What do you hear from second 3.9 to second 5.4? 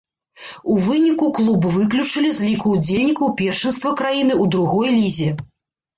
краіны ў другой лізе.